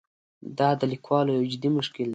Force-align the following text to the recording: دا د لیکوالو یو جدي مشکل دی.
دا 0.57 0.69
د 0.79 0.81
لیکوالو 0.93 1.31
یو 1.37 1.49
جدي 1.51 1.69
مشکل 1.77 2.03
دی. 2.07 2.09